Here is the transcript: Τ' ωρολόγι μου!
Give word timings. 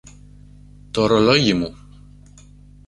Τ' 0.91 0.97
ωρολόγι 1.03 1.53
μου! 1.53 1.69